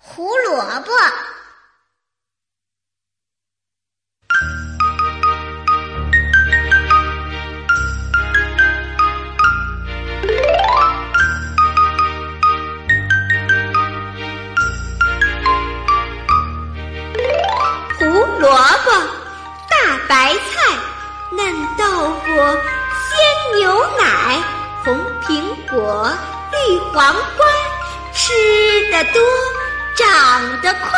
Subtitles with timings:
[0.00, 0.92] 胡萝卜。
[17.98, 18.04] 胡
[18.38, 18.90] 萝卜、
[19.68, 20.78] 大白菜、
[21.32, 21.84] 嫩豆
[22.20, 22.26] 腐、
[23.04, 24.40] 鲜牛奶、
[24.84, 26.10] 红苹果、
[26.52, 27.46] 绿黄瓜，
[28.14, 28.32] 吃
[28.90, 29.20] 得多，
[29.98, 30.90] 长得快。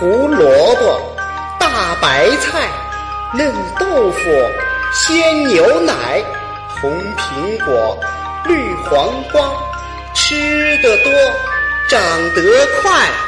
[0.00, 1.16] 胡萝卜、
[1.60, 2.70] 大白菜、
[3.34, 4.18] 嫩豆腐、
[4.94, 6.24] 鲜牛奶、
[6.80, 8.00] 红苹果、
[8.46, 9.50] 绿黄瓜，
[10.14, 11.12] 吃得多，
[11.90, 12.00] 长
[12.34, 13.27] 得快。